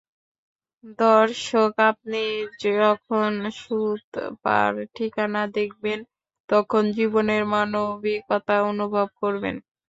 [0.99, 2.23] দর্শক, আপনি
[2.67, 3.29] যখন
[3.59, 5.99] সুতপার ঠিকানা দেখবেন,
[6.49, 9.55] তখন জীবনের মানবিকতা অনুভব করবেন।